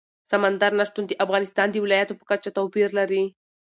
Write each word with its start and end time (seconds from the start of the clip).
سمندر 0.31 0.71
نه 0.79 0.83
شتون 0.89 1.03
د 1.07 1.11
افغانستان 1.25 1.67
د 1.71 1.75
ولایاتو 1.83 2.17
په 2.19 2.25
کچه 2.31 2.49
توپیر 2.57 2.89
لري. 2.99 3.23